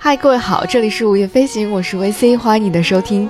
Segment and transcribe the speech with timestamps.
[0.00, 3.28] 嗨，各位好，这里是午夜飞行，我是 VC，欢迎你的收听。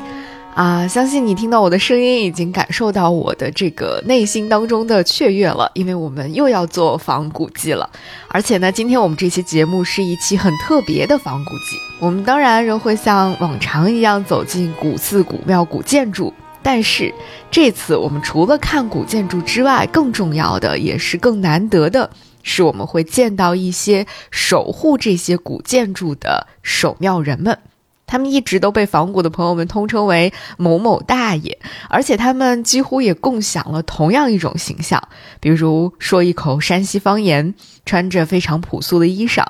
[0.55, 7.89] 啊，相信你听到我的声音，已经感受到我的这个内心当中的雀跃了，因为我们又要做仿古记了。
[8.29, 11.77] 而且呢，今天我们这期节目是一期很特别的仿古记。
[12.01, 17.15] 我们当然仍会像往常一样走进古寺、古庙、古建筑，但是
[17.51, 22.11] 这次我们除了看古建筑之外，更重要的也是更难得的。
[22.45, 27.59] 是我们会见到一些守护这些古建筑的守庙人们，
[28.07, 31.59] 他们一直都被仿古的朋友们通称为某某大爷，
[31.91, 35.03] 而且他们几乎也共享了同样一种形象，
[35.41, 39.45] 比如说一口山西方言，穿着非常朴素的衣裳，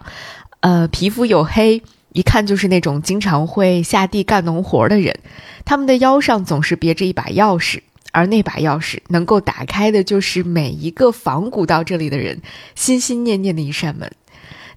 [0.61, 1.81] 呃，皮肤黝黑，
[2.13, 5.19] 一看就是那种经常会下地干农活的人，
[5.65, 7.81] 他们的腰上总是别着一把钥匙。
[8.11, 12.41] 而那把钥匙能够打开的，就是每一个仿古到这里的人
[12.75, 14.11] 心心念念的一扇门。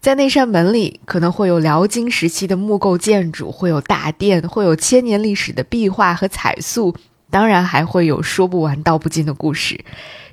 [0.01, 6.93] 在那扇门里，可能会有辽金时期的木构建筑，会有大殿，会有千年历史的壁画和彩塑，
[7.29, 9.79] 当然还会有说不完道不尽的故事。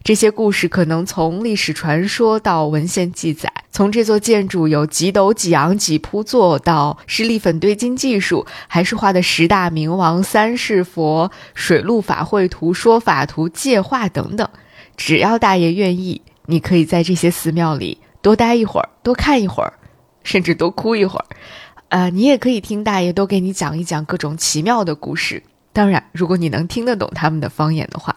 [0.04, 14.48] 这些故事可能从历史传说到文献记载，从这座建筑有几斗几昂几铺座，到是立粉堆金技术，还是画的十大明王、三世佛、水陆法会图、说法图、界画等等。
[14.96, 19.74] 只要大爷愿意，你可以在这些寺庙里多待一会儿，多看一会儿，
[20.22, 21.26] 甚至多哭一会儿。
[21.90, 25.42] 呃，你也可以听大爷多给你讲一讲各种奇妙的故事。
[25.72, 28.16] 当然，如果你能听得懂他们的方言的话。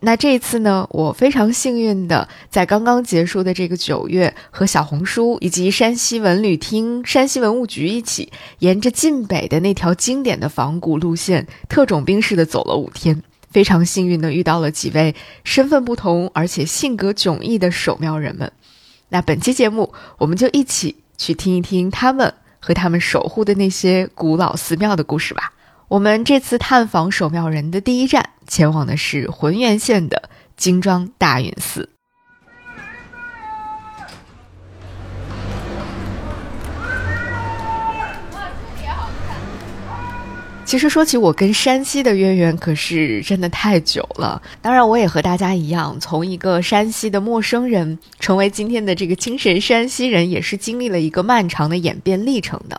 [0.00, 13.22] 那这一次呢，我非常幸运的在刚刚结束的这个九月，和小红书以及山西文旅厅、山西文物局一起，沿着晋北的那条经典的仿古路线，特种兵式的走了五天。
[13.50, 18.52] 非常幸运的遇到了几位身份不同而且性格迥异的守庙人们。
[19.08, 25.54] 那本期节目，我们就一起去听一听他们和他们守护的那些古老寺庙的故事吧。
[25.88, 31.88] 我们这次探访守庙人的第一站，前往的是浑源县的金庄大云寺。
[40.66, 44.42] 其实说起我跟山西的渊源，可是真的太久了。
[44.60, 52.78] 当然，我也和大家一样，从一个山西的陌生人，成为今天的这个精神山西人，也是经历了一个漫长的演变历程的。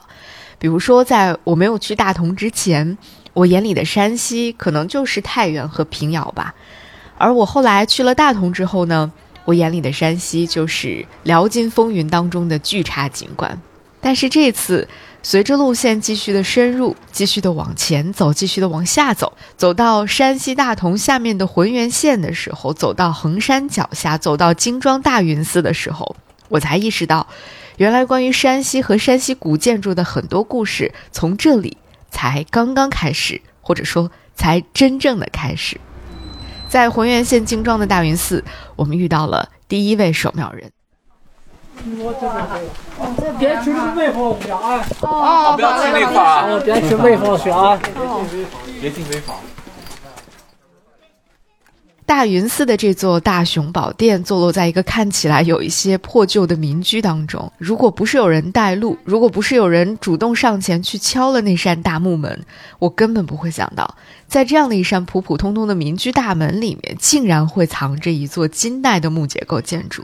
[0.60, 2.98] 比如说，在我没有去大同之前，
[3.34, 6.54] 我眼里的山西可能就是太原和平遥吧；
[7.18, 9.10] 而我后来去了大同之后呢，
[9.46, 13.60] 我眼里的山西就是辽金风云当中的巨差景观。
[14.02, 14.88] 但是这次，
[15.24, 26.16] 随着路线继续的深入，继续的往前走，继续的往下走，走到山西大同下面的浑源县的时候，走到衡山脚下，走到金庄大云寺的时候，
[26.50, 27.26] 我才意识到。
[27.80, 31.78] 原来关于山西和山西古建筑的很多故事，从这里
[32.12, 35.80] 才刚刚开始，或者说才真正的开始。
[36.68, 38.44] 在浑源县金庄的大云寺，
[38.76, 40.70] 我们遇到了第一位守庙人。
[43.40, 44.86] 别吃外方血啊！
[45.00, 47.80] 哦，不要进内房，别吃外方血啊！
[48.82, 49.38] 别进内房。
[52.10, 57.54] 大云寺的这座大雄宝殿坐落在一个看起来有一些破旧的民居当中。
[57.60, 62.44] 如果不是有人带路，如果不是有人主动上前去敲了那扇大木门，
[62.80, 63.96] 我根本不会想到，
[64.28, 70.04] 在这样的一扇普普通通的民居大门里面，竟然会藏着一座金代的木结构建筑。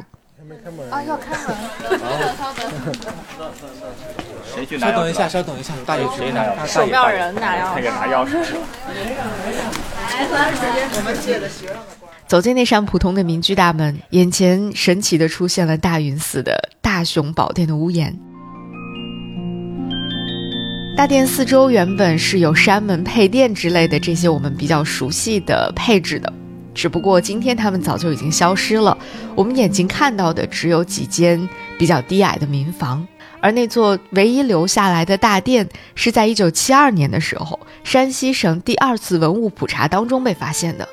[0.92, 1.56] 啊，要开门！
[2.38, 3.58] 稍等，
[4.56, 4.92] 谁去拿？
[4.92, 6.68] 稍等一下，稍等一下，大爷谁拿钥匙？
[6.68, 7.74] 守庙人拿钥匙。
[7.76, 8.46] 那个拿钥匙。
[10.18, 11.95] 我们借的学生的
[12.28, 18.18] 走进那扇普通的民居大门，眼前神奇的出现了大云寺的大雄宝殿的屋檐。
[20.98, 26.34] 大殿四周原本是有山门配殿之类的这些我们比较熟悉的配置的，
[26.74, 28.98] 只不过今天它们早就已经消失了。
[29.36, 33.08] 我们眼睛看到的只有几间比较低矮的民房。
[33.40, 40.88] 而那座唯一留下来的大殿，是在1972年的时候，山西省第二次文物普查当中被发现的。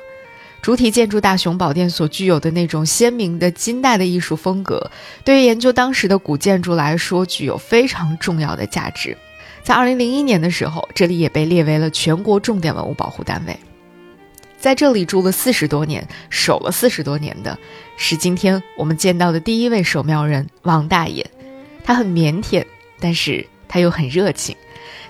[0.63, 4.89] 主体建筑大雄宝殿所具有的那种鲜明的金代的艺术风格，
[5.25, 9.17] 对于研究当时的古建筑来说，具有非常重要的价值。
[9.61, 13.59] 在2001年的时候，这里也被列为了全国重点文物保护单位。
[14.57, 17.59] 在这里住了四十多年，守了四十多年的，
[17.97, 21.29] 是今天我们见到的第一位守庙人王大爷。
[21.83, 22.63] 他很腼腆，
[23.01, 24.55] 但是他又很热情。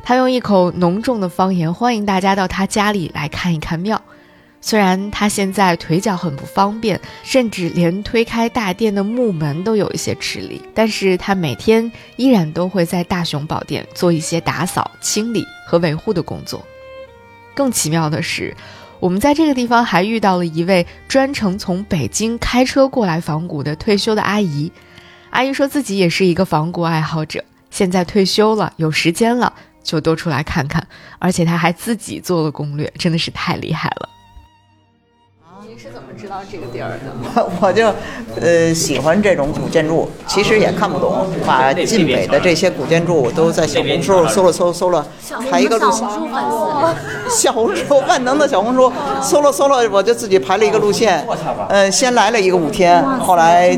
[0.01, 4.01] 他用一口浓重的方言欢迎大家到他家里来看一看庙。
[4.65, 16.65] 虽然他现在腿脚很不方便，甚至连推开大殿的木门都有一些吃力，但是他每天依然都会在大雄宝殿做一些打扫、清理和维护的工作。
[17.53, 18.55] 更奇妙的是，
[19.01, 24.71] 我们在这个地方还遇到了一位专程从北京开车过来仿古的退休的阿姨。
[25.31, 29.51] 阿姨说自己也是一个仿古爱好者，现在退休了，有时间了
[29.83, 30.87] 就多出来看看，
[31.19, 34.07] 而且她还自己做了攻略，真的是太厉害了。
[36.23, 36.91] 知道这个地儿
[37.35, 37.45] 的？
[37.59, 37.93] 我就，
[38.39, 45.05] 呃，喜欢这种古建筑，其实也看不懂，把晋北的这些古建筑都在小红书搜了搜搜了，
[45.51, 46.07] 排一个路线。
[47.29, 48.89] 小红书万能的小红书，
[49.21, 51.27] 搜了搜了，我就自己排了一个路线。
[51.67, 53.77] 呃，先来了一个五天，后来。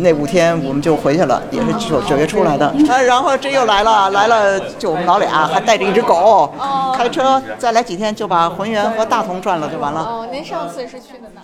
[0.00, 2.66] 那五天我们就回去了，也是九九月初来的。
[2.66, 6.52] 啊，然后这又来了，来了就我们老俩，还带着一只狗，
[6.94, 10.00] 开车再来几天就把浑源和大同转了就完了。
[10.02, 11.40] 哦，您上次是去的哪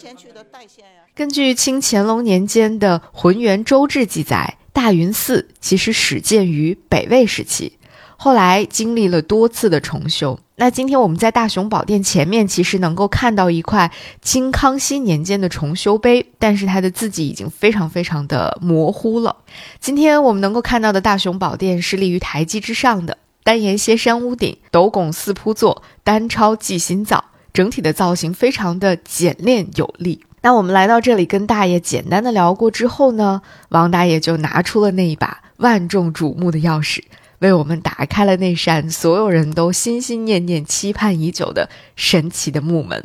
[0.00, 1.02] 前去的代县呀。
[1.14, 7.76] 根据清乾隆年间的《浑源州志》记载，大云寺其实始建于北魏时期。
[8.16, 19.36] 后来经历了多次的重修，那今天我们在大雄宝殿前面，其实能够看到一块清康熙年间的重修碑，但是它的字迹已经非常非常的模糊了。
[19.80, 30.24] 今天我们能够看到的大雄宝殿是立于台基之上的，单檐歇山屋顶，斗拱四铺座，单超记心造，整体的造型非常的简练有力。
[30.42, 37.02] 那我们来到这里跟大爷简单的聊过之后呢，王大爷就拿出了那一把万众瞩目的钥匙。
[37.40, 43.02] 为我们打开了那扇所有人都心心念念、期盼已久的神奇的木门。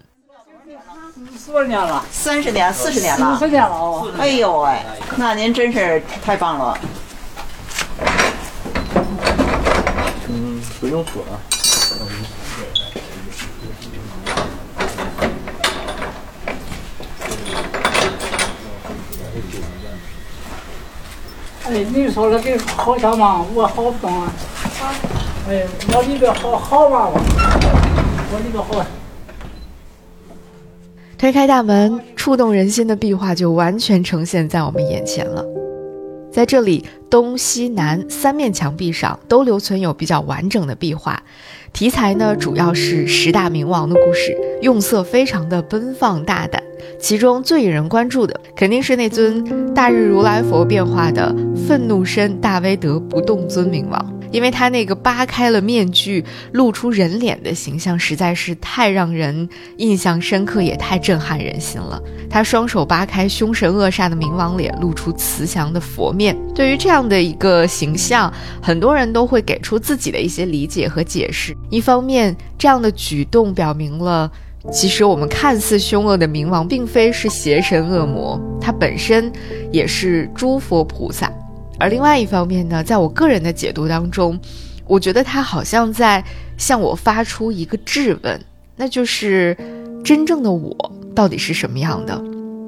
[1.38, 4.12] 四十年了，三十年、四十年了，四十年了哦！
[4.18, 4.78] 哎呦喂，
[5.16, 6.78] 那您真是太棒了。
[10.28, 11.24] 嗯，不用锁。
[21.68, 24.32] 哎，你说那个好像嘛，我好不懂啊。
[25.50, 27.20] 哎，我里边好好玩吧？
[28.32, 28.86] 我里边好。
[31.18, 35.44] 推开大门，触动人心的壁画就完全呈现在我们眼前了。
[36.32, 41.20] 在这里，东西南三面墙壁上都留存有比较完整的壁画，
[41.74, 46.62] 题材呢主要是十大明王的故事，用色非常的奔放大胆。
[47.00, 51.36] 其中最引人关注的，肯定是那尊大日如来佛变化的
[51.68, 56.24] 愤怒身大威德不动尊明王，因为他那个扒开了面具
[56.54, 59.48] 露出人脸的形象，实在是太让人
[59.78, 62.02] 印象深刻，也太震撼人心了。
[62.30, 66.36] 他双手扒开凶神恶煞的明王脸，露出慈祥的佛面。
[66.54, 71.56] 对于这样的一个形象，很多人都会给出自己的一些理解和解释。
[71.70, 74.32] 一方面，这样的举动表明了。
[74.72, 79.32] 其实我们看似凶恶的冥王，并非是邪神恶魔，他本身
[79.72, 81.32] 也是诸佛菩萨。
[81.80, 84.40] 而另外一方面呢，在我个人的解读当中，
[84.86, 86.24] 我觉得他好像在
[86.58, 88.40] 向我发出一个质问，
[88.76, 89.56] 那就是
[90.04, 90.76] 真正的我
[91.14, 92.22] 到底是什么样的？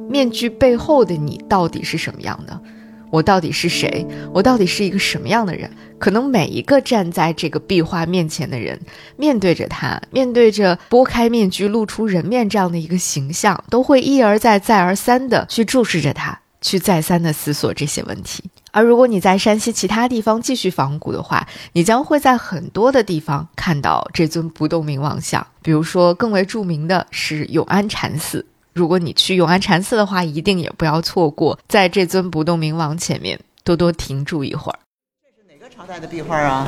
[0.09, 2.61] 面具背后的你到底是什么样的？
[3.09, 4.05] 我到底是谁？
[4.33, 5.69] 我到底是一个什么样的人？
[5.97, 8.79] 可能每一个站在这个壁画面前的人，
[9.15, 18.43] 面对着他，面对着拨开面具露出人面这样的一个形象，都会一而再、再而三的去注视着他，去再三的思索这些问题。
[18.71, 25.47] 而如果你在山西其他地方继续仿古的话，你将会在很多的地方看到这尊不动明王像。
[25.63, 28.45] 比如说，更为著名的是永安禅寺。
[28.77, 34.77] 如果你去永安禅寺的话，一定也不要错过，在这尊不动明王前面多多停住一会儿。
[35.23, 36.67] 这是哪个朝代的壁画啊？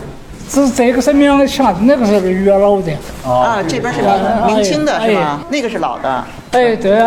[0.52, 2.92] 这这个是明清，那个是个元老的。
[3.24, 5.40] 啊，这边是明明清的是吧？
[5.52, 6.26] 那个是老的。
[6.52, 6.98] 哎，对。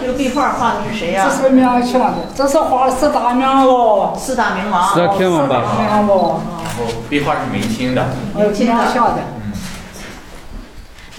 [0.00, 1.30] 这个壁画画的是谁呀？
[1.30, 4.18] 这是明清的，这是画的四大明王。
[4.18, 4.92] 四大明王。
[4.92, 5.62] 四大天王吧。
[7.08, 8.04] 壁画是明清的。
[8.34, 8.74] 明清的。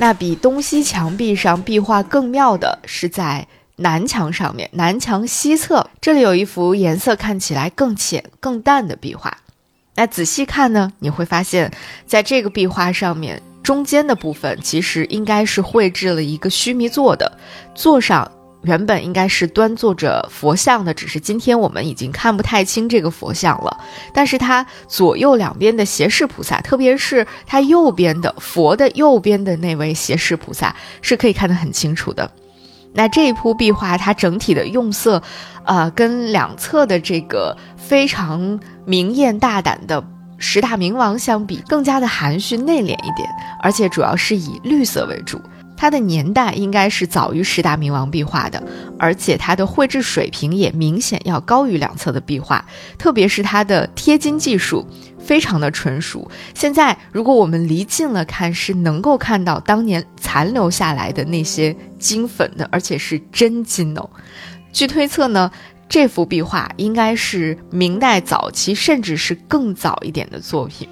[0.01, 9.37] 那比东西墙壁上壁画更妙的是在南墙上面，南墙西侧这里有一幅颜色看起来更浅、更淡的壁画。
[9.95, 11.69] 那仔细看呢，你会发现
[12.07, 17.37] 在这个壁画上面中间的部分，其实应该是绘制了一个须弥座的
[17.75, 18.31] 座上。
[18.63, 23.77] 原本应该是端坐着佛像的，只是今天我们已经看不太清这个佛像了。
[24.13, 32.29] 但是它左右两边的胁侍菩萨，特别是它右边的佛的右边的那位胁侍菩萨，是可以看得很清楚的。
[32.91, 35.21] 那这一幅壁画，它整体的用色，
[35.63, 40.03] 呃，跟两侧的这个非常明艳大胆的
[40.37, 43.29] 十大明王相比，更加的含蓄内敛一点，
[43.61, 45.39] 而且主要是以绿色为主。
[45.79, 48.61] 它的年代应该是早于十大明王壁画的，
[48.99, 52.65] 而且它的绘制水平也明显要高于两侧的壁画，
[52.97, 54.85] 特别是它的贴金技术
[55.17, 56.29] 非常的纯熟。
[56.53, 64.09] 现在如果我们离近了看，是能够看到当年残留下来的那些金粉的，而且是真金哦。
[64.73, 65.49] 据推测呢，
[65.87, 70.89] 这幅壁画应该是明代早期，甚至是更早一点的作品。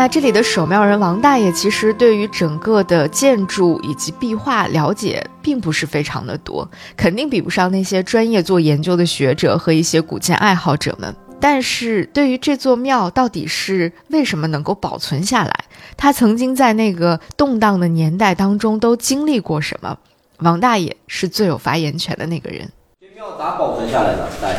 [0.00, 6.66] 那这里的守庙人王大爷，其实对于整个的建筑以及壁画了解并不是非常的多，
[6.96, 11.14] 肯定比不上那些专业做研究的学者和一些古建爱好者们。
[11.38, 15.52] 但是对于这座庙到底是为什么能够保存下来，
[15.98, 19.98] 它曾经在那个动荡的年代当中都经历过什么，
[20.38, 22.66] 王大爷是最有发言权的那个人。
[22.98, 24.26] 这庙咋保存下来的？
[24.40, 24.56] 大爷，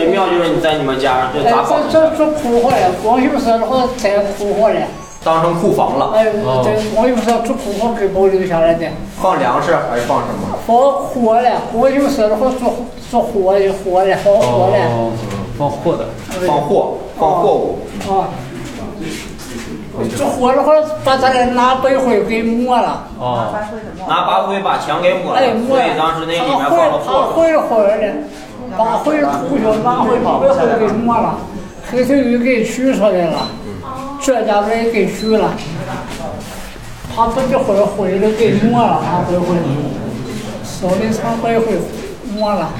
[0.00, 2.16] 这庙就是你在你们家这哎，咋保存下来的？
[2.16, 4.56] 这这这库房嘞，光秀社的话在库
[5.22, 6.24] 当成库房了，哎，
[6.64, 8.86] 在光秀社这库房给保留下来的。
[9.20, 10.56] 放粮食还是放什么？
[10.66, 12.74] 放货嘞，光秀社的话做
[13.10, 14.80] 做货的货嘞，放货嘞。
[15.58, 16.06] 放货的。
[16.46, 17.78] 放货，放货物。
[18.08, 18.32] 啊，
[20.16, 20.72] 这货的话
[21.04, 23.52] 把咱俩拿白灰给抹了，哦，
[24.08, 27.34] 拿白灰把墙给抹了，哎，抹了所以当时那里面放了货。
[27.34, 28.14] 灰灰的，
[28.76, 31.38] 把灰涂上，把灰把白灰给抹了，
[31.90, 33.48] 黑头鱼给取出来了，
[34.22, 35.52] 这家伙也给取了，
[37.16, 39.56] 把这个灰灰的给抹了，把白灰，
[40.64, 41.78] 烧的场白灰
[42.34, 42.70] 抹了。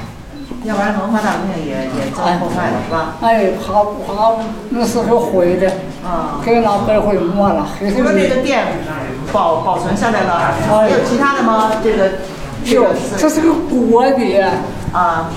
[0.63, 3.15] 要不然文化大革命也也遭破坏了，是吧？
[3.21, 4.35] 哎，他他
[4.69, 5.67] 那时候灰的，
[6.05, 8.29] 啊，给那白灰抹了，黑头除了这。
[8.29, 8.63] 个店
[9.33, 11.71] 保保存下来了，还有其他的吗？
[11.83, 12.11] 这个
[12.63, 12.85] 这哟，
[13.17, 14.39] 这是个锅底，
[14.93, 15.31] 啊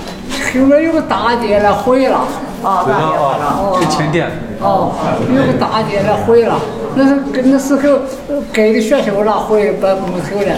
[0.59, 2.25] 后面有个大店了，毁了。
[2.63, 3.45] 啊，大了。
[3.59, 4.27] 哦是前店。
[4.59, 4.91] 哦，
[5.29, 6.55] 有个大店了，毁了。
[6.95, 10.57] 那是跟那时候呃盖的学校了，毁把木头了，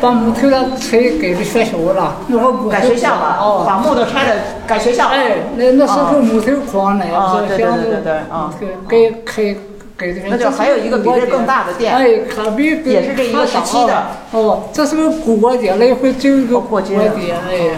[0.00, 2.16] 把木头了拆盖的学校了。
[2.28, 3.64] 那会儿木头改学校了，哦。
[3.66, 4.36] 把木头拆了
[4.66, 5.16] 改学校了。
[5.16, 8.50] 哎，那那时候木头矿呢，哦对对想对对对啊
[8.88, 9.54] 给开
[9.98, 10.20] 给的。
[10.30, 14.06] 那就还有一个比这更大的店哎，可比也是这一个时期的。
[14.30, 17.76] 哦，这是个锅店，那回整一个锅过街的店，哎。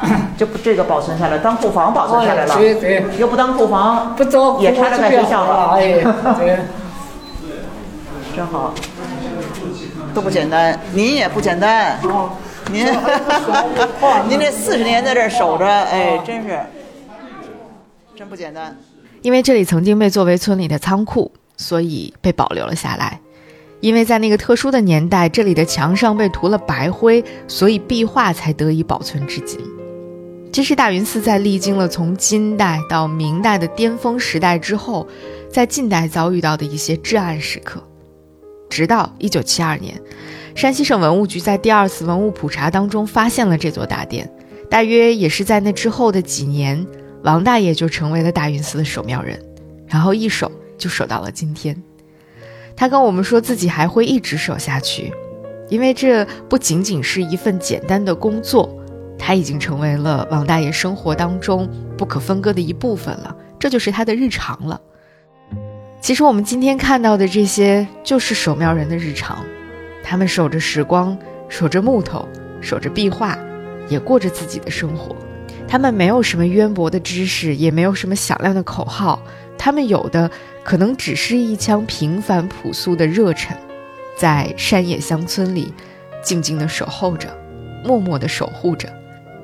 [0.36, 2.54] 就不这个保存下来，当库房保存下来了。
[2.54, 5.76] 哎对对又不当库房，不找也拆了盖学校了。
[5.76, 6.04] 哎，
[6.38, 6.58] 对。
[8.36, 8.74] 真好，
[10.12, 11.98] 都不简单，您也不简单。
[12.70, 12.84] 您，
[14.28, 16.60] 您这四十年在这儿守着，哎，真是，
[18.14, 18.76] 真不简单。
[19.22, 23.18] 因为这里曾经被作为村里的仓库，所以被保留了下来。
[23.80, 29.58] 因为在那个特殊的年代，这里的墙上被涂了白灰，所以壁画才得以保存至今。
[30.56, 35.06] 其实大云寺在历经了从金代到明代的巅峰时代之后，
[35.50, 37.86] 在近代遭遇到的一些至暗时刻。
[38.70, 40.00] 直到1972年，
[40.54, 44.32] 山西省文物局在第二次文物普查当中发现了这座大殿，
[44.70, 46.86] 大约也是在那之后的几年，
[47.22, 49.38] 王大爷就成为了大云寺的守庙人，
[49.86, 51.76] 然后一守就守到了今天。
[52.74, 55.12] 他跟我们说自己还会一直守下去，
[55.68, 58.74] 因为这不仅仅是一份简单的工作，
[59.18, 64.80] 他已经成为了王大爷生活当中不可分割的一部分了，这就是他的日常了。
[66.00, 69.44] 其实我们今天看到的这些，就是守庙人的日常，
[70.04, 71.16] 他们守着时光，
[71.48, 72.28] 守着木头，
[72.60, 73.36] 守着壁画，
[73.88, 75.16] 也过着自己的生活。
[75.66, 79.20] 他们没有什么渊博的知识，也没有什么响亮的口号，
[79.58, 80.30] 他们有的
[80.62, 83.56] 可能只是一腔平凡朴素的热忱，
[84.16, 85.72] 在山野乡村里
[86.22, 87.36] 静静地守候着，
[87.82, 88.88] 默默地守护着。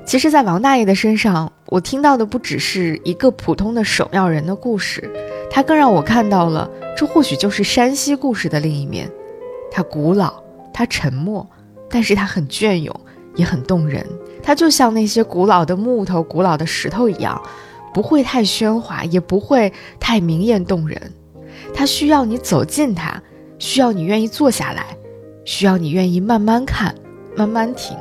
[0.05, 5.09] 其实，在王大爷的身上，我听到的不只是一个普通的守庙人的故事，
[5.49, 9.09] 他更让我看到了，这或许就是山西故事的另一面。
[9.71, 10.43] 它古老，
[10.73, 11.47] 它沉默，
[11.89, 12.93] 但是它很隽永，
[13.35, 14.05] 也很动人。
[14.43, 17.41] 它就像那些古老的木头、古老的石头一样，
[17.93, 21.11] 不会太喧哗，也不会太明艳动人。
[21.73, 23.19] 它需要你走近它，
[23.57, 24.85] 需要你愿意坐下来，
[25.45, 26.93] 需要你愿意慢慢看，
[27.35, 27.97] 慢慢听。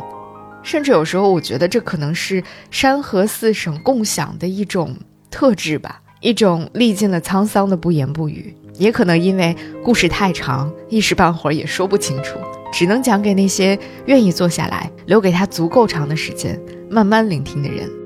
[0.63, 4.97] 甚至有时候，我觉得这可能是山河四省共享的一种
[5.31, 8.55] 特质吧，一种历尽了沧桑的不言不语。
[8.79, 9.55] 也可能因为
[9.85, 12.39] 故事太长，一时半会儿也说不清楚，
[12.73, 18.02] 只能讲给那些愿意坐下来，留给他足够长的时间，慢慢聆听的人。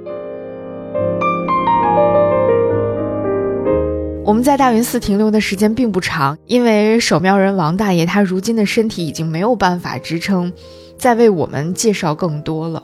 [4.27, 10.53] 我们在大云寺停留的时间并不长，因为守庙人王大爷他如今的身体已经没有办法支撑，
[10.99, 12.83] 再为我们介绍更多了。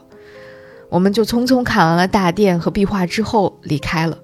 [0.87, 4.17] 我们就匆匆看完了大殿和壁画之后离开了。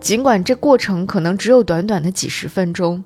[0.00, 3.04] 尽管这过程可能只有短短的几十分钟，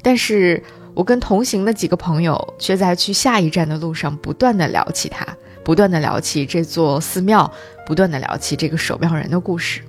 [0.00, 0.62] 但是
[0.94, 7.52] 我跟同行的几个朋友却在去下一站的路上不断的聊起他，不断的聊起这座寺庙，
[7.86, 9.82] 不断的聊起这个守庙人的故事。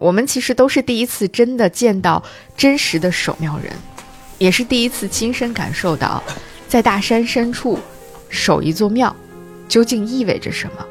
[0.00, 2.22] 我们其实都是第一次真的见到
[2.56, 3.70] 真实的守庙人，
[4.38, 6.22] 也是第一次亲身感受到，
[6.66, 7.78] 在大山深处
[8.30, 9.14] 守一座庙，
[9.68, 10.86] 究竟意味着什么。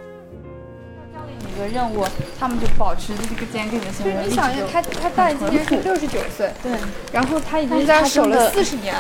[1.39, 2.05] 一个任务，
[2.39, 4.05] 他们就保持着这个坚定的心。
[4.23, 6.71] 你想一下，他他大爷今年是六十九岁，对，
[7.11, 8.95] 然后他已经在守了四十年，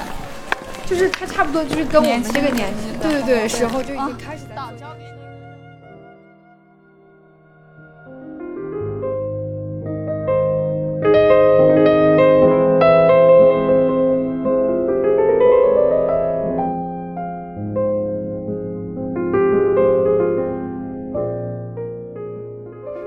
[0.87, 4.55] 就是他差不多就是跟我们这个年纪，对对对，时候就已经开始在。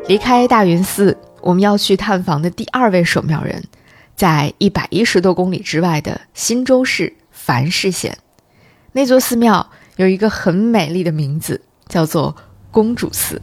[0.08, 3.64] 离开大云寺，我们要去探访的第二位守庙人，
[4.14, 8.18] 在一百一十多公里之外的新州市繁市县。
[8.92, 12.36] 那座寺庙有一个很美丽的名字，叫做
[12.70, 13.40] 公主寺。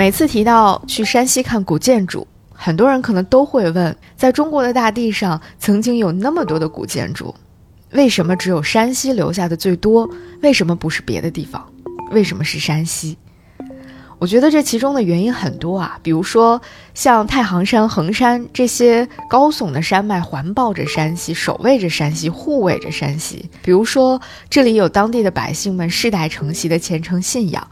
[0.00, 7.34] 每次提到去山西看古建筑，很多人可能都会问：在中国的大地上，曾经有那么多的古建筑。
[7.90, 10.08] 为什么只有山西留下的最多？
[10.40, 11.70] 为什么不是别的地方？
[12.12, 13.18] 为什么是山西？
[14.18, 16.58] 我觉得这其中的原因很多啊，比如说
[16.94, 27.62] 像太行山、衡山这些高耸的山脉环抱着山西，守卫着山西，护卫着山西；比如说这里有当地的百姓们世代承袭的虔诚信仰；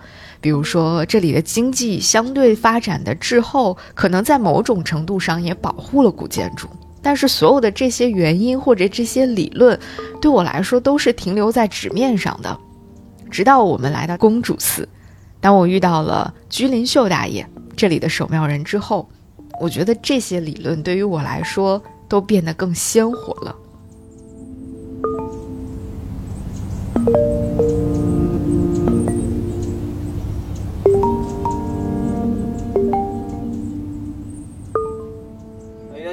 [0.41, 6.69] 比如说这里的经济相对发展的滞后，可能在某种程度上也保护了古建筑。
[7.01, 9.79] 但是所有的这些原因或者这些理论，
[10.21, 12.59] 对我来说都是停留在纸面上的。
[13.31, 14.89] 直到我们来到公主寺，
[15.41, 19.09] 当我遇到了居林秀大爷这里的守庙人之后，
[19.61, 23.55] 我觉得这些理论对于我来说都变得更鲜活了。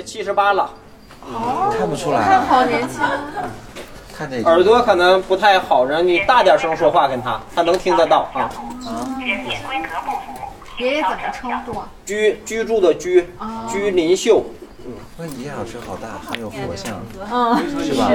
[0.06, 0.70] 七十八了，
[1.78, 2.22] 看不出来。
[2.22, 3.02] 看好年轻。
[4.14, 8.50] 看这耳朵可能不太好，人你大点声说话跟他，他能听得到啊。
[10.78, 11.88] 爷爷怎么称呼啊？
[12.06, 13.30] 居居住的居，
[13.68, 14.44] 居林秀。
[15.18, 18.10] 那你眼睛好大，很有佛像，嗯，是吧？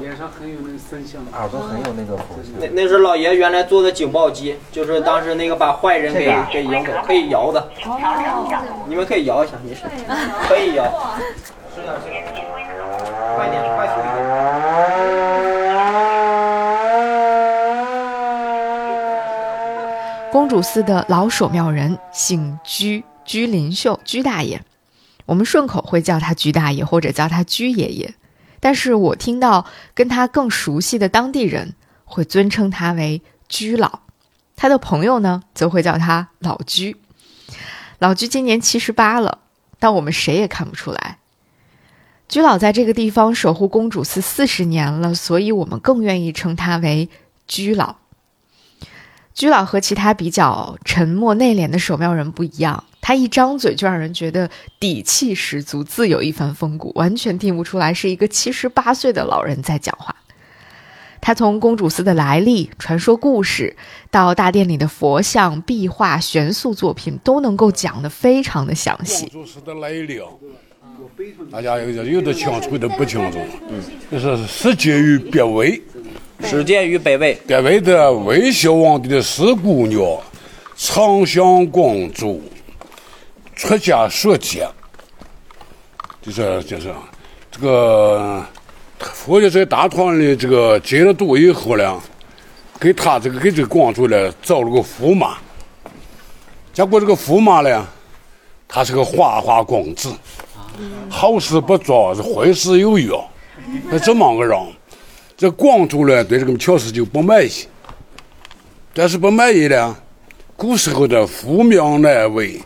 [0.00, 2.52] 脸上很有那个神像，耳朵很有那个佛像。
[2.58, 7.68] 那那是老爷原来做的警报机，就是当时那个把坏人给给引走，可以摇的。
[8.88, 9.82] 你们可以摇一下，没事，
[10.48, 10.84] 可以摇。
[13.36, 14.12] 快点，快速一点。
[20.32, 24.60] 公主寺的老守庙人姓居，居林秀，居大爷。
[25.26, 28.14] 我们顺口会叫他居大爷，或者叫他居爷爷。
[28.60, 34.00] 但是我听到跟他更熟悉的当地人会尊称他为居老，
[34.56, 36.96] 他的朋友呢则会叫他老居。
[37.98, 39.38] 老居今年七十八了，
[39.78, 41.18] 但我们谁也看不出来。
[42.28, 47.08] 居老在这个地方守护公主寺四十年了，所以我们更愿意称他为
[47.46, 47.96] 居老。
[49.34, 54.48] 居老和其他比较沉默内敛的守庙人不一样，他一张嘴就让人觉得
[54.80, 60.14] 底气十足，自有一番风骨，完全听不出来是一个七十八岁的老人在讲话。
[61.20, 63.76] 他从公主寺的来历、传说故事，
[64.10, 69.26] 到大殿里的佛像、壁画、悬塑作品，都能够讲得非常的详细。
[69.26, 70.26] 公主寺的来历啊，
[71.50, 73.38] 大家有的有的清楚，有的不清楚。
[73.68, 75.82] 嗯，就是始建于北魏，
[76.42, 80.00] 始建于北魏，北魏的魏孝皇帝的四姑娘
[80.76, 82.42] 长相公主
[83.54, 84.66] 出家所建，
[86.20, 86.92] 就是就是
[87.50, 88.44] 这个
[88.98, 92.00] 佛爷在大唐里这个接了度以后呢，
[92.80, 95.36] 给他这个给这个公主呢找了个驸马，
[96.72, 97.86] 结果这个驸马呢，
[98.66, 100.12] 他是个花花公子，
[101.08, 102.98] 好事不做，坏事有。
[102.98, 103.12] 约，
[103.90, 104.58] 那这么个人。
[105.36, 107.50] 这广州呢，对这个巧事就不满意，
[108.94, 109.96] 但是不满意呢，
[110.56, 112.60] 古时候的父命难为，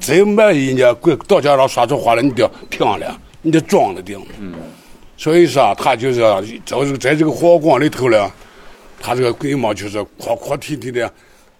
[0.00, 4.20] 再满意呢，过到家上说出话来，你得听了，你得装了定。
[4.40, 4.54] 嗯，
[5.16, 8.30] 所以说他就是在这个在这个皇宫里头呢，
[9.00, 11.12] 他这个鬼嘛就是哭哭啼啼的，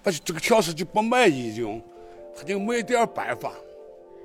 [0.02, 1.68] 而且这个巧事就不满意，就
[2.36, 3.52] 他就没点办法。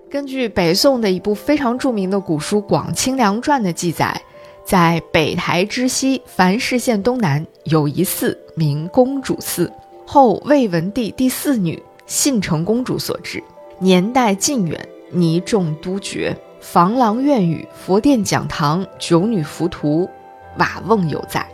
[0.10, 4.22] 根据北宋的一部非常著名的古书《广清凉传》的记载。
[4.68, 9.72] 在北台之西樊氏县东南有一寺，名公主寺，
[10.08, 13.44] 后魏文帝第四女信成公主所制，
[13.80, 20.10] 年代近远，泥重都绝，房廊院宇、佛殿讲堂、九女浮屠、
[20.58, 21.46] 瓦瓮犹在。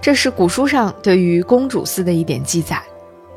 [0.00, 2.82] 这是古书上对于公主寺的一点记载。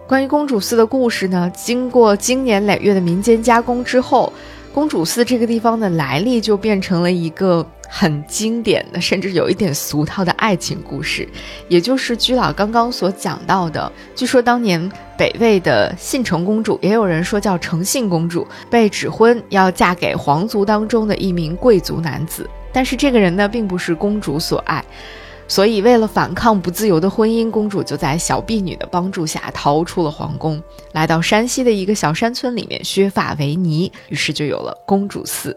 [0.07, 4.33] 关于公主寺的故事呢，经过经年累月的民间加工之后，
[4.73, 7.65] 公主寺这个地方的来历就变成了一个。
[7.95, 11.29] 很经典的，甚至有一点俗套的爱情故事，
[11.67, 13.89] 也就是居老刚刚所讲到的。
[14.15, 24.83] 据说当年北魏的信成公主，也有人说叫诚信公主，被指婚要嫁给皇族当中的一名贵族男子，但是这个人呢，并不是公主所爱，
[25.47, 30.59] 所以为了反抗不自由的婚姻，公主就在小婢女的帮助下逃出了皇宫，
[30.93, 35.55] 来到山西的一个小山村里面削发为尼，于是就有了公主寺。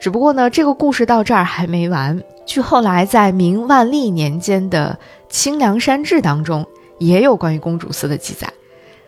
[0.00, 2.22] 只不过呢，这个故事到这儿还没完。
[2.44, 4.98] 据后来在明万历年间的
[5.32, 6.64] 《清凉山志》当中，
[6.98, 8.48] 也有关于公主寺的记载。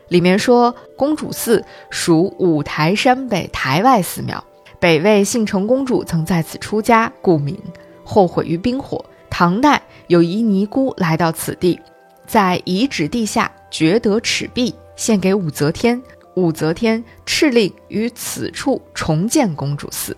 [0.09, 4.43] 里面说，公主寺属五台山北台外寺庙，
[4.81, 7.57] 北魏信成公主曾在此出家，故名。
[8.03, 9.05] 后毁于冰火。
[9.31, 11.79] 唐代有一尼姑来到此地，
[12.27, 16.03] 在遗址地下掘得尺璧，献给武则天。
[16.35, 20.17] 武则天敕令于此处重建公主寺。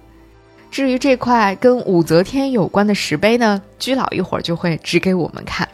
[0.71, 5.69] 至于这块跟武则天有关的石碑呢，居老一会儿就会指给我们看。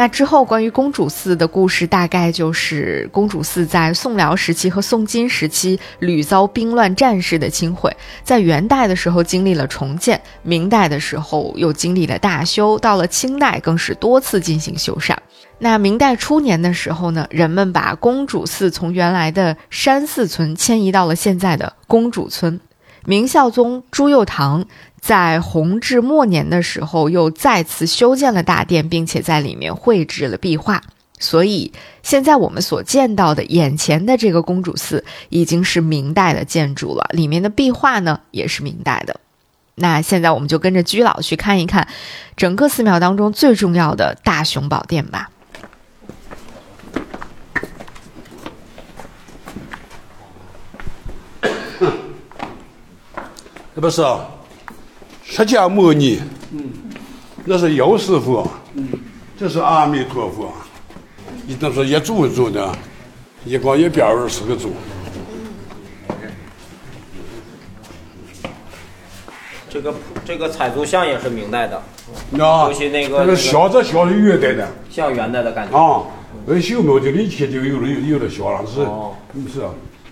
[0.00, 15.14] 那之后，关于公主寺的故事，大概就是公主寺在宋辽时期和宋金时期屡遭兵乱战事的侵毁，在元代的时候经历了重建，明代的时候又经历了大修，到了清代更是多次进行修缮。
[15.58, 22.58] 那明代初年的时候呢，人们把公主寺从原来的山寺村迁移到了现在的公主村。
[23.04, 24.64] 明孝宗朱佑樘
[25.00, 30.82] 在弘治末年的时候，又再次修建了大殿，并且在里面绘制了壁画。
[31.18, 39.20] 所以现在我们所见到的眼前的这个公主寺，已经是明代的建筑了，里面的壁画呢也是明代的。
[39.74, 41.88] 那现在我们就跟着居老去看一看，
[42.36, 45.30] 整个寺庙当中最重要的大雄宝殿吧。
[53.80, 54.04] 不是
[55.24, 56.20] 释迦牟尼，
[56.52, 56.70] 嗯，
[57.46, 58.86] 那是药师佛，嗯，
[59.38, 60.52] 这是阿弥陀佛，
[61.46, 62.70] 你都是一组一组的，
[63.46, 64.74] 一光一边二十个组。
[69.70, 69.94] 这个
[70.26, 71.80] 这个彩塑像也是明代的，
[72.30, 75.78] 那尤其那个这个小这像是元代的，像元代的感觉。
[75.78, 76.02] 啊。
[76.44, 78.82] 那小庙就里前就有了有了小了，是，
[79.52, 79.62] 是，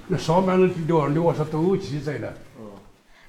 [0.07, 2.33] 那上面那料料是都有记载的。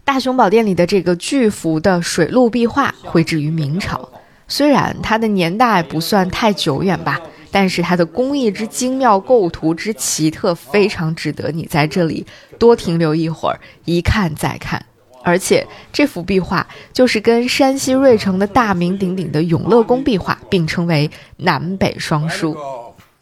[0.09, 4.09] 大雄宝殿里的这个巨幅的水陆壁画绘制于明朝，
[4.47, 12.25] 虽然它的年代不算太久远吧，但是它的工艺之精妙、构图之奇特，非常值得你在这里
[12.57, 14.83] 多停留一会儿，一看再看。
[15.21, 22.57] 而且这幅壁画就是跟山西芮城的大名鼎鼎的永乐宫壁画并称为南北双书。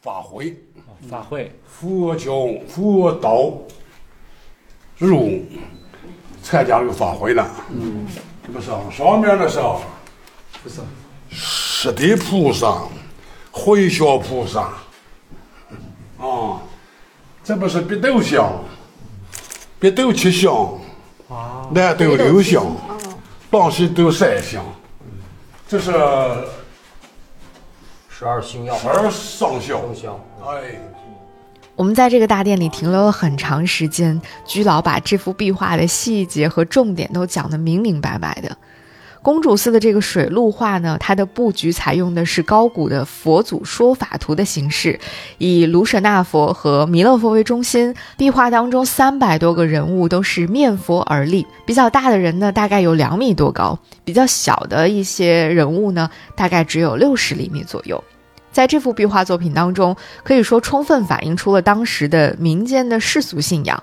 [0.00, 0.56] 法会，
[1.06, 3.52] 法会，佛教佛道
[4.96, 5.42] 儒。
[6.50, 8.06] 参加这个法会了，嗯，
[8.50, 9.60] 不是上面的是，
[10.62, 10.80] 不是
[11.30, 12.78] 十地菩萨、
[13.52, 14.72] 回向菩萨，
[16.18, 16.62] 啊，
[17.44, 18.50] 这不是北斗香，
[19.78, 20.66] 北斗七相，
[21.70, 22.64] 南斗六相，
[23.50, 24.64] 东西斗三香，
[25.68, 25.92] 这是
[28.08, 29.82] 十二星耀，十二生肖，
[30.46, 30.80] 哎。
[31.78, 38.58] 我们在这个大殿里停留了很长时间，居老把这幅壁画的细节和重点都讲得明明白白的。
[39.22, 44.98] 公主寺的这个水陆画呢，它的布局采用的是高古的佛祖说法图的形式，
[45.38, 58.02] 以卢舍那佛和弥勒佛为中心，壁画当中三百多个人物都是面佛而立，比较大的人呢大概有两米多高，比较小的一些人物呢大概只有六十厘米左右。
[58.50, 63.82] 在这幅壁画作品当中，可以说充分反映出了当时的民间的世俗信仰。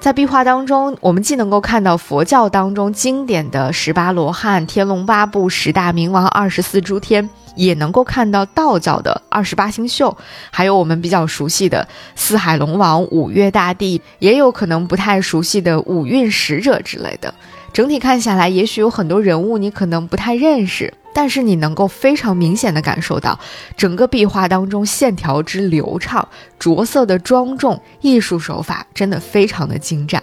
[0.00, 10.16] 在壁画当中，我们既能够看到佛教当中经典的十八罗汉、天龙八部、十大明王、二十四诸天，也能够看到道教的二十八星宿，
[10.50, 17.34] 还有我们比较熟悉的四海龙王、五岳大帝，也有可能不太熟悉的五蕴使者之类的。
[17.74, 20.94] 整体看下来，也许有很多人物你可能不太认识。
[21.12, 23.38] 但是你能够非常明显的感受到，
[23.76, 26.26] 整个壁画当中线条之流畅，
[26.58, 30.22] 着色的庄重，艺术手法真的非常的精湛。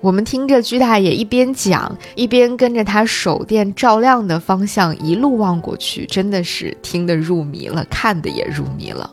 [0.00, 9.10] 我们听着居大爷一边讲，一边跟着他手电照亮的方向一路望过去，真的是听得入迷了，看的也入迷了。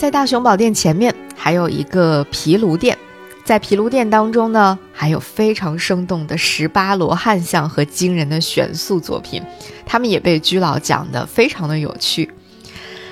[0.00, 2.96] 在大雄宝殿前面还有一个毗卢殿，
[3.44, 9.42] 在毗卢殿当中呢，还有非常生动的十八罗汉像和惊人的悬塑作品，
[9.84, 12.32] 他们也被居老讲得非常的有趣。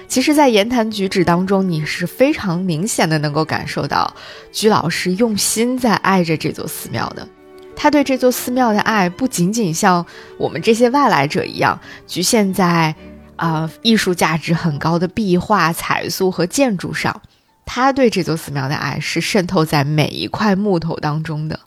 [0.08, 4.14] 其实，在言谈举止当中，你是非常明显的能够感受到
[4.50, 7.28] 居老是用心在爱着这座寺庙的。
[7.76, 10.06] 他对这座寺庙的爱，不仅仅像
[10.38, 12.94] 我们这些外来者一样局限在。
[13.38, 17.22] 啊，艺术价值很高的壁画、彩塑和建筑上，
[17.64, 21.58] 他对这座寺庙的爱是渗透在每一块木头当中的。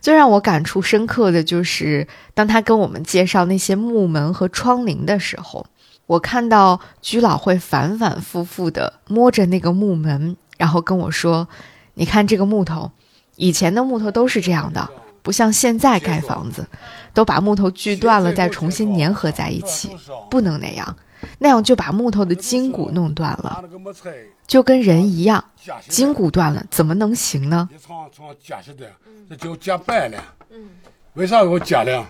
[0.00, 5.66] 最让我感触深刻的就是，当他跟我们介绍那些木门和窗棂的时候，
[6.06, 11.48] 我看到居老会反反复复地摸着那个木门，然后跟我说
[11.94, 12.90] ：“你看这个木头，
[13.36, 14.88] 以前的木头都是这样的。”
[15.24, 16.66] 不像现在盖房子，
[17.14, 19.90] 都把木头锯断了再重新粘合在一起，
[20.30, 20.94] 不能那样，
[21.38, 23.64] 那样就把木头的筋骨弄断了，
[24.46, 25.42] 就跟人一样，
[25.88, 27.66] 筋骨断了怎么能行呢？
[29.30, 30.22] 这就夹板了。
[31.14, 32.06] 为啥要夹呢？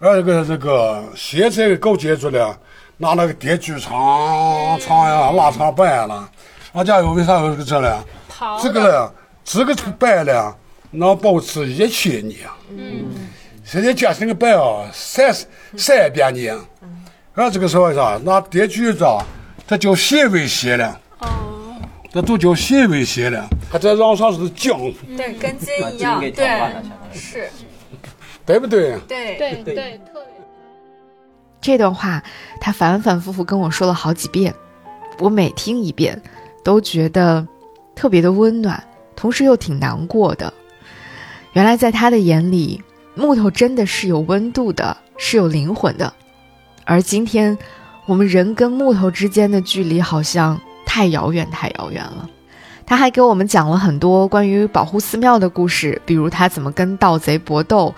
[0.00, 2.58] 而这个这个现在的搞建筑的，
[2.96, 6.28] 拿那个电锯长长呀，拉长板了。
[6.72, 8.04] 俺家有为啥要这呢？
[8.60, 9.12] 这个呢，
[9.44, 10.52] 这个板呢？
[10.94, 12.40] 能保持一千年。
[12.70, 13.04] 嗯，
[13.64, 15.34] 现在讲这个白啊，三
[15.76, 16.56] 三百年。
[17.34, 19.04] 俺这个时候啥，拿电锯子，
[19.66, 21.00] 它叫显微线了。
[21.18, 21.76] 哦。
[22.12, 24.94] 这都叫显微线了，它在让上是浆。
[25.16, 26.20] 对，跟筋一样。
[26.20, 26.72] 对，
[27.12, 27.50] 是。
[28.46, 28.96] 对不对？
[29.08, 29.74] 对对对，
[30.12, 30.24] 特别。
[31.60, 32.22] 这段话
[32.60, 34.54] 他反反复复跟我说了好几遍，
[35.18, 36.22] 我每听一遍，
[36.62, 37.44] 都觉得
[37.96, 38.84] 特别的温暖，
[39.16, 40.52] 同时又挺难过的。
[41.54, 42.82] 原来在他的眼里，
[43.14, 46.12] 木头真的是有温度的，是有灵魂的。
[46.84, 47.56] 而今天，
[48.06, 52.28] 我们人跟木头之间的距离好像太遥远，太遥远了。
[52.84, 57.94] 他还给我们讲了很多关于保护寺庙的故事，比如他怎么跟盗贼搏斗，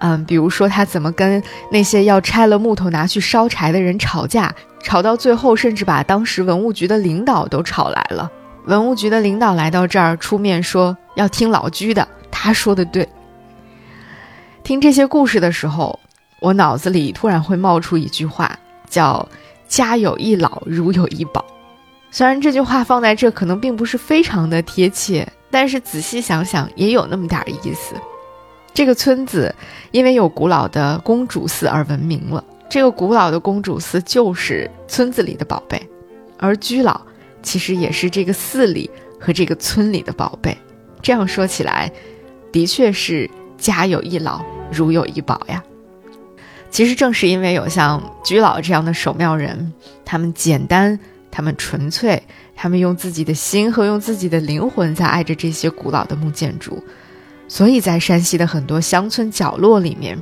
[0.00, 1.40] 嗯，比如说他怎么跟
[1.70, 8.28] 那些要拆了木头拿去烧柴的人吵架，吵到最后甚至把当时文物局的领导都吵来了。
[8.64, 12.06] 文物局的领导来到这儿出面说要听老居的。
[12.38, 13.08] 他说的对。
[14.62, 15.98] 听这些故事的时候，
[16.38, 18.56] 我脑子里突然会冒出一句话，
[18.90, 19.26] 叫
[19.66, 21.42] “家有一老，如有一宝”。
[22.12, 27.94] 虽然这句话放在这可能并不是非常的贴切，但是仔细想想也有那么点意思。
[28.74, 29.52] 这个村子
[29.90, 35.80] 因为有古老的公主寺而闻名了，这个古老的公主寺就是村子里的宝贝，
[36.38, 37.00] 而居老
[37.42, 40.56] 其实也是这个寺里和这个村里的宝贝。
[41.00, 41.90] 这样说起来。
[42.56, 44.42] 的确是家有一老，
[44.72, 45.62] 如有一宝呀。
[46.70, 49.74] 其实正是因为有像居老这样的守庙人，
[50.06, 50.98] 他们简单，
[51.30, 52.22] 他们纯粹，
[52.54, 56.82] 他们用自己的心和用自己的灵魂在爱着这些古老的木建筑，
[57.46, 60.18] 所以在山西的很多乡村角落里面，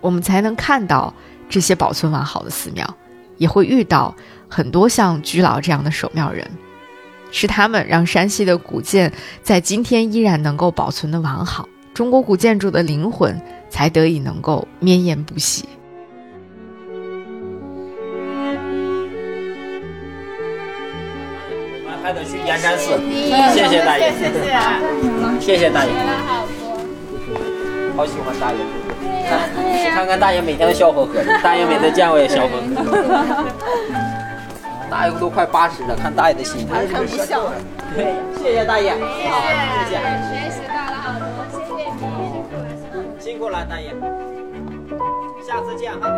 [0.00, 1.12] 我们才能看到
[1.50, 2.96] 这些保存完好的寺庙，
[3.36, 4.16] 也会遇到
[4.48, 6.50] 很多像居老这样的守庙人。
[7.30, 15.68] 是他们让山西的古建在今天依然能够保存的完好，中国古建筑的灵魂才得以能够绵延不息。
[21.84, 22.98] 我们还得去延山寺，
[23.54, 24.34] 谢谢大爷，谢谢，
[25.40, 25.92] 谢谢大爷，
[27.96, 28.58] 好喜欢大爷，
[29.30, 33.44] 看看看大爷每天都笑呵呵的，大爷每次见我也笑呵呵。
[34.90, 36.84] 大爷都快八十了，看大爷的心态。
[36.86, 37.52] 看不笑。
[37.94, 38.90] 对，谢谢大爷。
[38.90, 38.98] 好，
[39.88, 40.83] 谢谢你。
[43.24, 43.88] 辛苦了，大爷。
[45.42, 46.10] 下次见哈。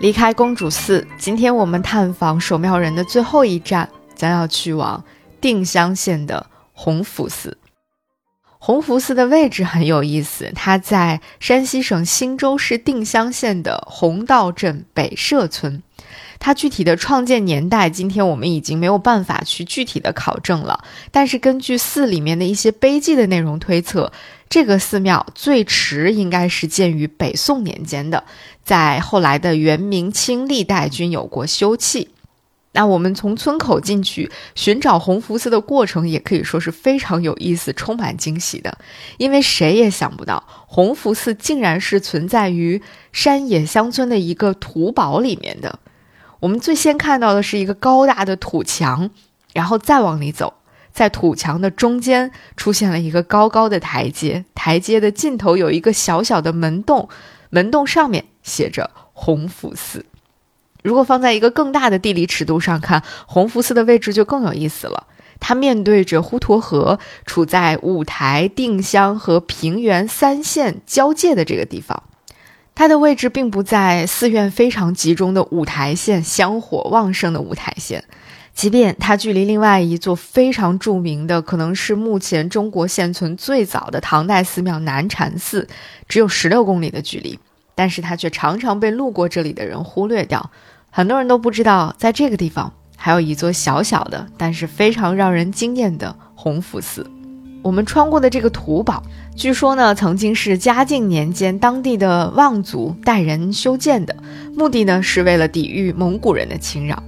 [0.00, 5.02] 离开公主寺，今天我们探访守庙人的最后一站，将要去往
[5.40, 7.56] 定襄县的弘福寺。
[8.58, 15.82] 弘福寺的位置很有意思，它在山西省忻州市定襄县的洪道镇北社村。
[16.44, 20.82] 它具体的创建年代，今天我们已经没有办法去具体的考证了。
[21.12, 24.10] 但是根据寺里面的一些碑记的内容推测，
[24.48, 28.24] 这个寺庙最迟应该是建于北宋年间的，
[28.64, 32.08] 在后来的元、明清历代均有过修葺。
[32.72, 38.76] 那我们从村口进去寻找弘福寺的过程，也可以说是非常有意思、充满惊喜的，
[39.16, 45.78] 因为谁也想不到弘福寺竟然是存在于山野乡村的一个土堡里面的。
[46.42, 49.10] 我们最先看到的是一个高大的土墙，
[49.52, 50.54] 然后再往里走，
[50.92, 57.08] 在土墙的中间出现了一个高高的台阶，台阶的尽头有一个小小的门洞，
[57.50, 60.04] 门洞上面写着弘福寺。
[60.82, 65.06] 如果放在一个更大的地理尺度上看，弘福寺的位置就更有意思了。
[65.38, 72.02] 它面对着滹沱河，处在五台、定襄和平原三县交界的这个地方。
[72.82, 78.02] 它的位置并不在寺院非常集中的五台县，香火旺盛的五台县。
[78.54, 85.68] 即便它距离另外一座非常著名的，可能是目前中国现存最早的唐代寺庙南禅寺，
[86.08, 87.38] 只有十六公里的距离，
[87.76, 90.50] 但是它却常常被路过这里的人忽略掉。
[90.90, 97.08] 很多人都不知道，在这个地方还有一座小小的，但是非常让人惊艳的弘福寺。
[97.62, 99.02] 我们穿过的这个土堡，
[99.36, 104.14] 据说呢，曾经是嘉靖年间当地的望族带人修建的，
[104.56, 107.00] 目的呢是为了抵御蒙古人的侵扰。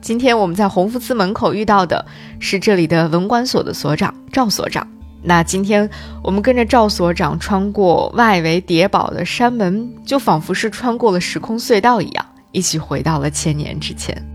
[0.00, 2.04] 今天我们在弘福寺门口遇到的
[2.38, 4.86] 是这里的文管所的所长赵所长。
[5.22, 5.88] 那今天
[6.22, 12.26] 我们跟着赵所长穿过外围叠堡的山门，就仿佛是穿过了时空隧道一样。
[12.52, 14.33] 一起回到了千年之前。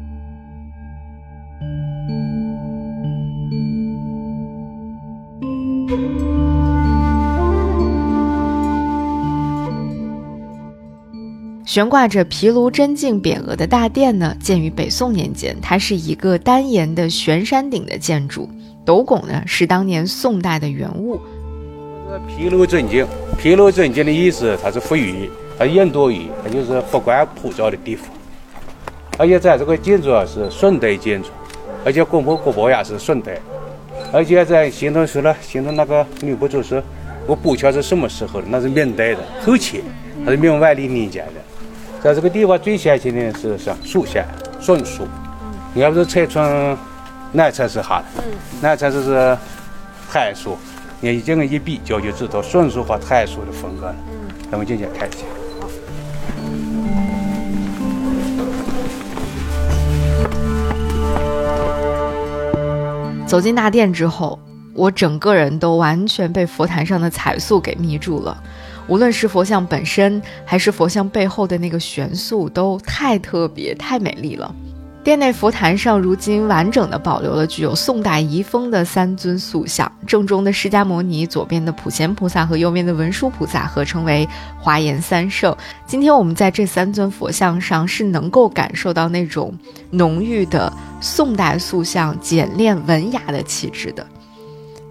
[11.66, 18.50] 悬挂着毗卢真境匾额的大殿呢，建于北宋年间，它是一个单檐的悬山顶的建筑，
[18.84, 21.20] 斗拱呢是当年宋代的原物。
[22.06, 23.06] 这个毗卢真境，
[23.38, 25.30] 毗卢真境的意思，它是佛语。
[25.60, 28.08] 它印度语，它就是佛观普照的地方。
[29.18, 31.30] 而且在这个建筑啊是宋代建筑，
[31.86, 33.40] 而且古木古堡也是宋代。
[34.12, 36.82] 而且在形成说了，形成那个女不就是，
[37.28, 38.48] 我补桥是什么时候的？
[38.50, 39.84] 那是明代的后期，
[40.26, 41.34] 它是明万历年间的。
[42.02, 44.26] 在这个地方最先进的是是树线，
[44.60, 45.08] 笋树。
[45.74, 46.76] 你要不是拆穿
[47.32, 48.24] 南城是哈的，
[48.62, 49.38] 南城是是
[50.10, 50.58] 槐树。
[51.02, 53.96] 你这个一比较就知道笋树和槐树的风格了。
[54.50, 55.20] 咱们进去看一下。
[63.30, 64.40] 走进大殿之后，
[64.74, 68.36] 我整个人都完全被佛坛上的彩塑给迷住了。
[68.88, 74.52] 无论是佛像本身，还是佛像背后的那个悬塑，都太特别、太美丽了。
[75.02, 84.28] 殿内佛坛上如今完整的保留了具有宋代遗风的三尊塑像，正中的释迦牟尼，左边的普贤菩萨和右边的文殊菩萨合称为
[84.60, 85.56] 华严三圣。
[85.88, 89.58] 今天我们在这三尊佛像上是能够感受到那种
[89.92, 94.06] 浓郁的宋代塑像简练文雅的气质的。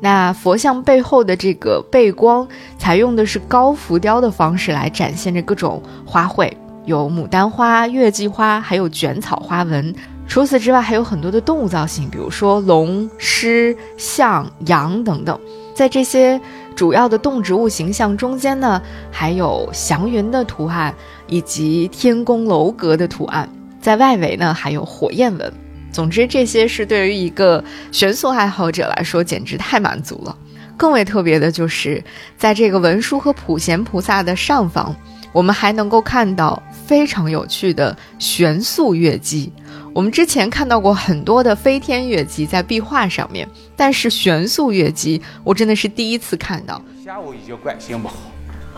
[0.00, 6.50] 那佛像背后的这个背光，采用的是高浮雕的方式来展现着各种花卉。
[6.88, 9.94] 有牡丹花、月季花，还有卷草花纹。
[10.26, 15.38] 除此之外，还有很多的动物造型，比如说龙、狮、象、羊等等。
[15.74, 16.40] 在这些
[16.74, 20.94] 主要的动植物形象中间呢，还有祥云的图案
[21.26, 23.46] 以及天宫楼阁的图案。
[23.82, 25.52] 在外围呢，还有火焰纹。
[25.92, 30.34] 总之，这些是对于一个玄塑爱好者来说，简直太满足了。
[30.76, 32.02] 更为特别的就是，
[32.36, 34.94] 在这个文殊和普贤菩萨的上方，
[35.32, 36.62] 我们还能够看到。
[36.88, 39.52] 非常有趣的悬塑月姬，
[39.92, 46.80] 我们之前看到过很多的飞天月姬在壁画上面，但是悬塑月姬我真的是第一次看到。
[47.04, 48.14] 下午已经管线不好，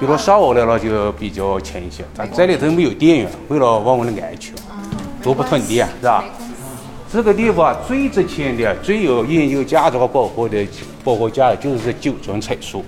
[0.00, 2.04] 比如上午来了就比较轻一些。
[2.12, 4.52] 咱这里头没有电源，为了我们的安全，
[5.22, 6.24] 都不通电，是吧？
[7.12, 10.66] 这个地方最值钱的、最有研究价值和保护的、
[11.04, 12.84] 保护价值就是这九尊彩塑，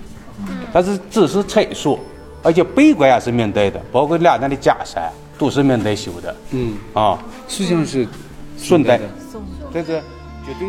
[0.72, 2.01] 但是只是彩塑。
[2.43, 6.35] 而且背棺也是明代的，包括两边的假山都是明代修的。
[6.51, 8.07] 嗯啊，实际上是
[8.57, 9.05] 宋代的。
[9.73, 10.03] 这是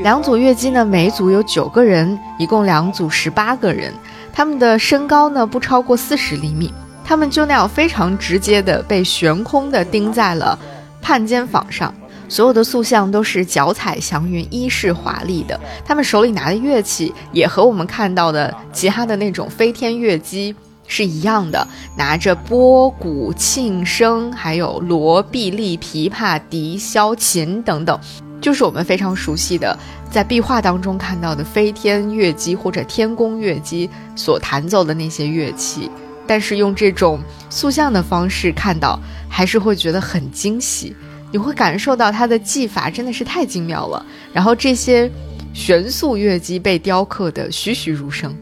[0.04, 3.92] 两组乐姬呢，每组有九个人，一共两组十八个人。
[4.32, 6.71] 他们的身高呢不超过四十厘米，
[7.04, 10.58] 他们就那样非常直接的被悬空的钉在了
[11.02, 11.94] 判肩坊上。
[12.30, 15.60] 所有的塑像都是脚踩祥云，衣饰华丽的。
[15.86, 20.56] 他们手里拿的乐器也和我们看到的其他的那种飞天乐姬。
[20.88, 21.67] 是一样的，
[21.98, 28.00] 拿着拨、鼓、磬、笙，还有锣、碧、丽、琵琶、笛、箫、琴等等，
[28.42, 29.77] 就是我们非常熟悉的
[30.12, 35.90] 在壁画当中看到的飞天乐姬或者天宫乐姬所弹奏的那些乐器。
[36.25, 37.19] 但是用这种
[37.50, 40.96] 塑像的方式看到，还是会觉得很惊喜。
[41.31, 44.06] 你会感受到它的技法真的是太精妙了。
[44.31, 45.12] 然后这些
[45.54, 48.34] 玄素乐姬被雕刻的栩栩如生，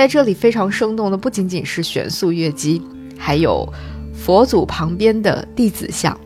[0.00, 2.80] 在这里非常生动的不仅仅是玄素月姬，
[3.18, 3.70] 还有
[4.14, 6.18] 佛祖旁边的弟子像。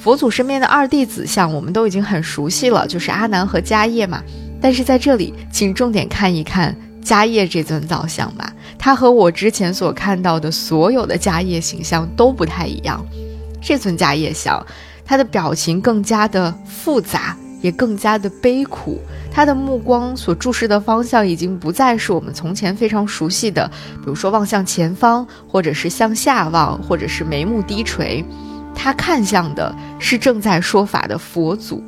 [0.00, 4.20] 佛祖身边的二弟子像我们都已经很熟悉了，就是阿难和迦叶嘛。
[4.60, 8.52] 但是在这里，请重点看一看迦叶这尊造像吧。
[8.76, 13.00] 它和我之前所看到的所有的迦叶形象都不太一样。
[13.62, 14.60] 这尊迦叶像，
[15.04, 19.00] 他的表情更加的复杂，也更加的悲苦。
[19.30, 28.22] 他的目光所注视的方向已经不再是我们从前非常熟悉的，比如说望向前方，或者是向下望，或者是眉目低垂。
[28.74, 31.82] 他看向的是正在说法的佛祖。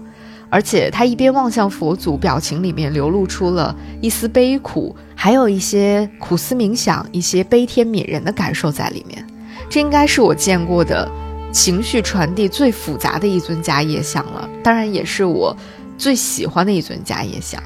[0.51, 9.27] 而且他一边望向佛祖，表情里面流露出了一丝悲苦，还有一些苦思冥想、一些悲天悯人的感受在里面。
[9.69, 11.11] 这应该是我见过的
[11.55, 15.57] 情绪传递最复杂的一尊迦叶像了，当然也是我
[15.97, 17.63] 最喜欢的一尊迦叶像。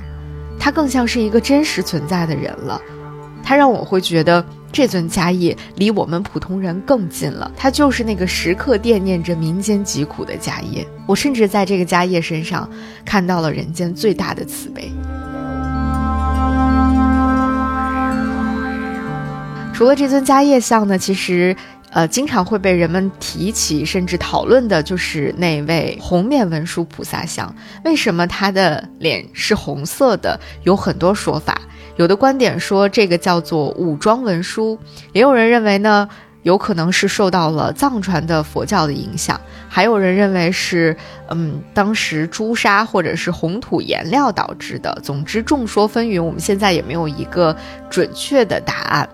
[0.61, 2.81] 它更像是一个真实存在的人了，
[3.43, 4.45] 它让我会觉得。
[4.71, 10.87] 这尊迦叶离我们普通人更近了，他就是那个时刻惦念着民间疾苦的迦叶。
[11.07, 12.69] 我甚至在这个迦叶身上
[13.03, 14.93] 看到了人间最大的慈悲。
[19.73, 21.57] 除了这尊迦叶像呢，其实，
[21.91, 27.55] 呃，经常会被人们提起甚至讨论的就是那位红面文殊菩萨像。
[27.85, 30.39] 为什么他的脸是红色的？
[30.65, 31.61] 有很多说法。
[31.97, 34.79] 有的观点说这个叫做武装文殊，
[35.13, 36.09] 也有人认为呢，
[36.43, 40.97] 有可能是受到了藏传的佛教的影响，还有人认为是，
[41.31, 44.97] 嗯，当时朱砂或者是红土颜料导致的。
[45.03, 47.57] 总之众说纷纭，我们现在也没有一个
[47.91, 49.09] 准确的答案。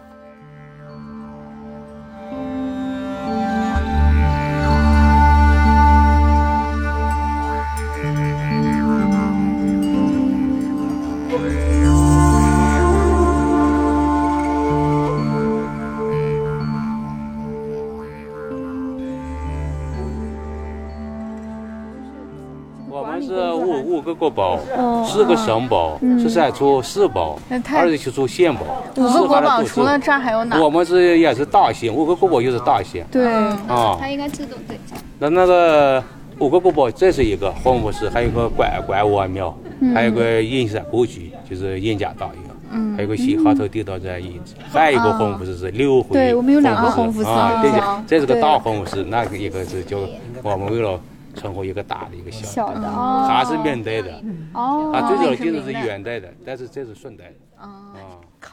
[24.25, 24.59] 国宝，
[25.05, 27.39] 四个省宝，十三处市宝，
[27.75, 28.61] 二十七处县宝。
[28.97, 30.59] 五个国宝除了这儿还有哪？
[30.59, 33.07] 我们是也是大县，五个国宝就是大县。
[33.11, 33.27] 对，
[33.69, 34.79] 啊，它应该自动对。
[35.19, 36.03] 那那个
[36.39, 39.55] 五个国宝，这是一个红佛寺，还有个关关王庙，
[39.93, 46.15] 还有个银山故居，就是印家大院，还有个西哈头地道这遗址，还有一个红佛寺是六回。
[46.15, 49.99] 对我们有两个红佛寺啊，对对，这是个大红佛寺，那个一个是叫
[50.43, 50.99] 我们为了。
[51.35, 54.23] 称呼一个大的，一个小的，它是明代的，
[54.53, 57.93] 哦，它最早的镜子是元代的，但是这是顺代的，啊，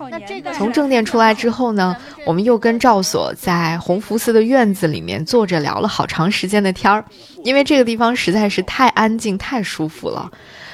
[0.09, 7.05] 那这个从正殿出来之后呢，我们又跟赵所在弘福寺的院子里面坐着聊了好长时间的天儿，
[7.43, 10.31] 因为这个地方实在是太安静、太舒服了。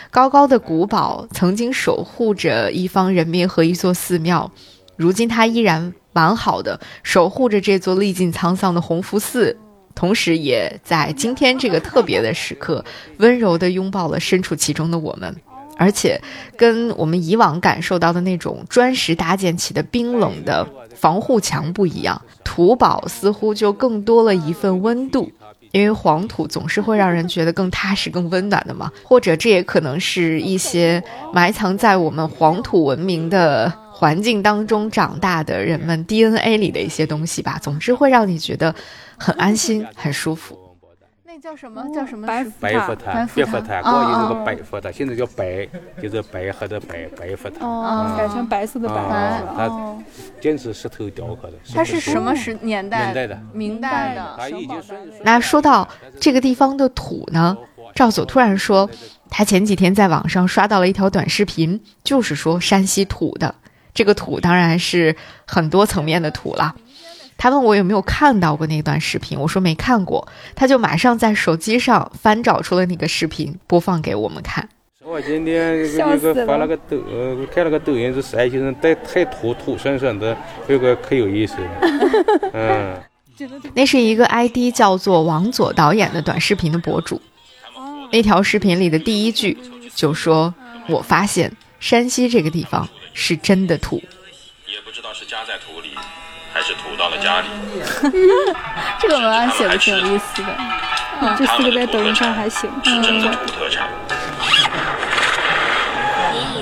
[0.10, 4.50] 高高的古堡曾经守护着一方人民和一座寺庙，
[4.96, 9.58] 如今它依然完好的守护着这座历尽沧桑的弘福寺。
[9.98, 12.86] 同时，也在今天这个特别的时刻，
[13.18, 15.36] 温柔地拥抱了身处其中的我们，
[15.76, 16.22] 而且
[16.56, 25.32] 跟我们以往感受到的那种砖石搭建起的冰冷的防护墙不一样，土堡似乎就更多了一份温度，
[25.72, 28.92] 因为黄土总是会让人觉得更踏实、更温暖的嘛。
[29.04, 37.58] 或者，这也可能是一些埋藏在我们黄土文明的环境当中长大的人们 DNA 里的一些东西吧。
[37.60, 38.76] 总之，会让你觉得。
[39.18, 40.58] 很安心，很舒服。
[41.24, 41.84] 那叫什么？
[41.94, 42.26] 叫什么？
[42.26, 45.68] 白白佛塔，白佛塔，过去那个白佛塔，现在叫白，
[46.02, 47.66] 就是白和的白，白佛塔。
[47.66, 49.44] 哦，改成白色的白。
[49.56, 49.98] 它
[50.40, 51.54] 坚持石头雕刻的。
[51.76, 53.08] 它是什么时年代？
[53.08, 53.40] 明代的。
[53.54, 54.38] 明代的。
[55.24, 55.88] 那说到
[56.20, 57.58] 这个地方的土呢？
[57.94, 58.90] 赵所突然说，
[59.30, 63.54] 他前几天在网上刷到了一条短视频，就是说山西土的。
[63.94, 65.16] 这个土当然是
[65.46, 66.76] 很多层面的土了。
[67.38, 74.68] 他问我有没有看到过那段视频，我说没看过，他就马上在手机上翻找出了那个视频，播放给我们看。
[75.04, 76.98] 我今天那个发了个抖，
[77.54, 80.36] 看了个抖音，是山西人带太土土生生的，
[80.68, 82.52] 这个可有意思了。
[82.54, 82.98] 嗯，
[83.74, 87.22] 那是一个 ID 叫做王佐导演的短视频的博主。
[88.12, 89.58] 那条视频里的第一句
[89.96, 90.54] 就说
[90.90, 93.98] ：“我发现山西这个地方是真的土。”
[94.68, 95.92] 也不知道是家在土里。
[96.58, 97.48] 还是土到了家里。
[99.00, 100.48] 这个文案写的挺有意思的。
[101.22, 102.68] 嗯这四个在抖音上还行。
[102.84, 103.88] 是真的土特产。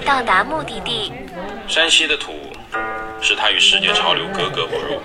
[0.06, 1.14] 到达目的地。
[1.68, 2.34] 山西的土，
[3.22, 5.02] 使它与世界潮流格格不入。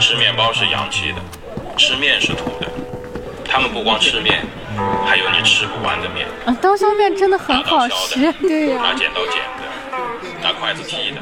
[0.00, 1.18] 吃面包是洋气的，
[1.76, 2.66] 吃面是土的。
[3.48, 4.44] 他们不光吃面，
[5.06, 6.26] 还有你吃不完的面。
[6.46, 9.67] 啊，刀削面真的很好吃， 对呀、拿剪刀剪的，
[10.42, 11.20] 拿筷子剔的，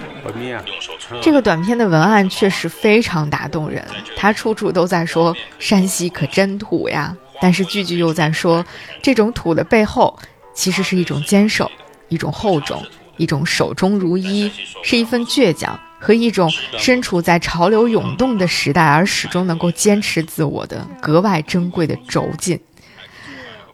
[0.67, 1.19] 用手搓。
[1.21, 3.85] 这个短片的文案确实非常打动人，
[4.17, 8.65] 他处处都在说山西可真土呀，但是句句又在说
[9.03, 10.19] 这种土的背后，
[10.55, 11.71] 其实是一种坚守，
[12.09, 12.83] 一种厚重，
[13.17, 14.51] 一种手中如一，
[14.83, 22.59] 是一份倔强和一种身处在潮流涌动的时代而始终能够坚持自我的格外珍贵的轴劲。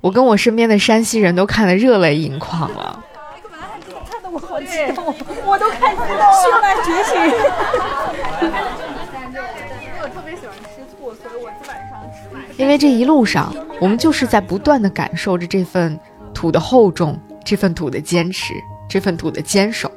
[0.01, 3.05] 我跟我身边的山西人都看得热泪盈眶了。
[4.33, 5.15] 我好激动，
[5.45, 6.33] 我都看激动了。
[6.41, 7.13] 血脉觉醒。
[10.01, 12.41] 我特别喜欢吃醋，所以我基本上只买。
[12.57, 16.01] 因为这一路上，我们就是在不断的感受着这份
[16.33, 18.55] 土的厚重，这份土的坚持，
[18.89, 19.93] 这份土的坚守。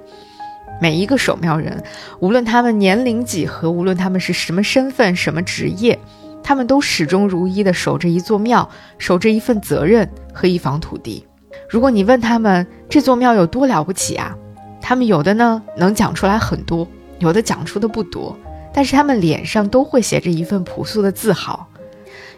[0.82, 1.82] 每一个守庙人，
[2.20, 5.98] 无论他们年龄几何，无论他们是什么身份、什么职业，
[6.44, 11.26] 他们都始终如一的守着一座庙，守着一份责任和一方土地。
[11.70, 14.36] 如果你问他们这座庙有多了不起啊，
[14.82, 16.88] 他们有的呢能讲出来很多，
[17.20, 18.38] 有的讲出的不多，
[18.74, 21.68] 但是他们脸上都会写着一份朴素的自豪。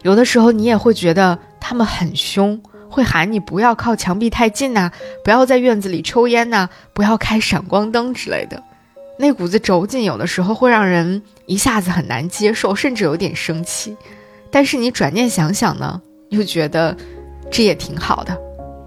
[0.03, 2.61] 有的时候你也会觉得他们很凶。
[2.89, 4.89] 会喊你不要靠墙壁太近呐、
[5.21, 8.63] 不要在院子里抽烟呐、不要开闪光灯之类的。
[9.19, 13.95] 那股子轴劲，有的时候会让人一下子很难接受，甚至有点生气。
[14.49, 16.95] 但是你转念想想呢，又觉得
[17.51, 18.35] 这也挺好的，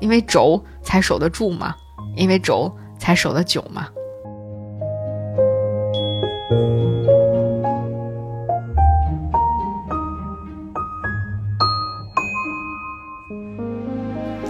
[0.01, 1.75] 因为轴才守得住嘛，
[2.17, 3.87] 因为轴才守得久嘛。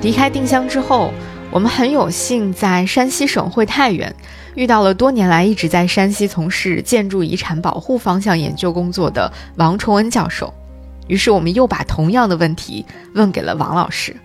[0.02, 1.12] 离开定襄之后，
[1.50, 4.14] 我们很有幸在山西省会太原
[4.54, 10.52] 遇到了多年来一直在山西从事建筑遗产保护方向研究工作的王崇恩教授。
[11.06, 14.16] 于是，我们又把同样的问题问给了王老师。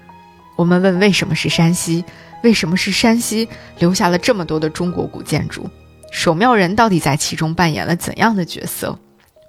[0.55, 2.03] 我们问：为什么是山西？
[2.43, 3.47] 为什么是山西
[3.79, 5.69] 留下了这么多的中国古建筑？
[6.11, 8.97] 守庙人到底在其中扮演了怎样的角色？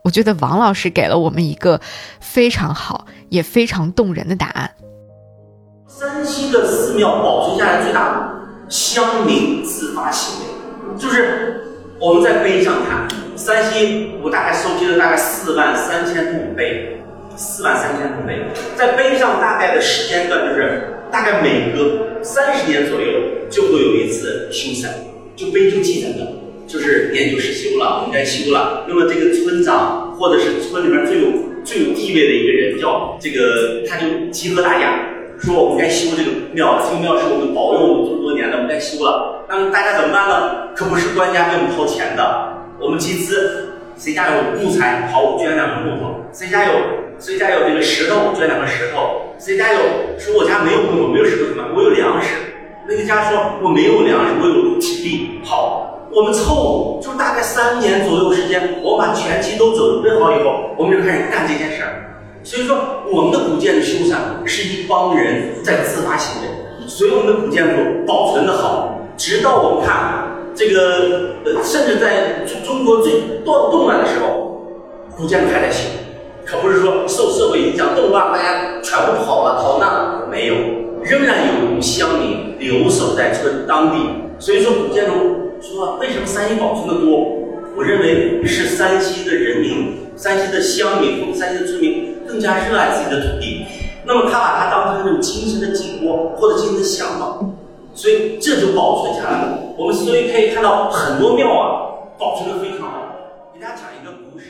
[0.02, 1.80] 我觉得王老师给了我们一个
[2.20, 4.70] 非常好也非常动人的答案。
[5.88, 11.61] 山西的寺庙保存下来最大的乡民自发行为，就是
[12.00, 17.00] 我们在碑上看，山西我大概收集了大概四万三千多碑，
[17.36, 18.44] 四万三千多碑，
[18.76, 23.07] 在碑上大概的时间段就是大概每隔三十年左右
[23.48, 24.88] 就会有一次修缮，
[25.34, 26.32] 就碑就记载的，
[26.66, 28.84] 就是年久失修了，我们该修了。
[28.88, 31.28] 那么这个村长或者是村里面最有
[31.64, 35.00] 最有地位的一个人叫这个，他就集合大家。
[35.38, 39.44] 说我们该修这个庙，这个庙是我们保佑我们这么多年的，我们该修了。
[39.50, 40.68] 那么大家怎么办呢？
[40.74, 46.72] 可不是官家给我们掏钱的，我们集资，谁家有木材，好我捐两个木头；谁家有
[47.18, 49.80] 谁家有这个石头，捐两个石头；谁家有
[50.18, 51.74] 说我家没有木头，没有石头怎么办？
[51.74, 52.28] 我有粮食。
[52.88, 55.40] 那个家说我没有粮食，我有体力。
[55.44, 62.03] 好，我们凑就大概三年左右时间，我把全期都准备好以后，我们就开始干这件事儿。
[62.44, 62.78] 所以说，
[63.11, 66.49] 我们的古建筑修缮是一帮人在自发行为，
[66.86, 73.12] 所以我们的古建筑保存的好，直到我们看这个呃，甚至在中中国最
[73.44, 74.62] 动动乱的时候，
[75.14, 75.82] 古建筑还在修，
[76.46, 80.54] 可不是说受社会影响动乱，大家全部跑了逃难，没有，
[81.04, 83.98] 仍然有乡民留守在村当地。
[84.38, 85.12] 所以说，古建筑
[85.61, 87.36] 说为什么山西保存的多？
[87.76, 92.16] 我认为是山西的人民、山西的乡民山西的村民。
[92.26, 93.64] 更加热爱自己的土地，
[94.04, 97.54] 那么他把它当成一种精神的寄托或者精神的向往，
[97.94, 99.59] 所以这就保存下来了。
[99.79, 103.12] 我们所以可以看到很多庙啊，保存的非常好。
[103.53, 104.47] 给大家讲一个故事。